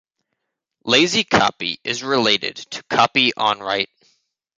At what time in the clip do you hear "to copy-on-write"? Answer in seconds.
2.55-3.89